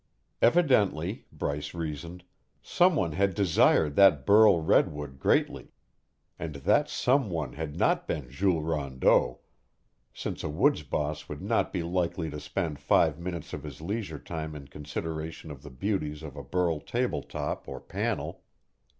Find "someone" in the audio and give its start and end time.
2.63-3.11, 6.89-7.53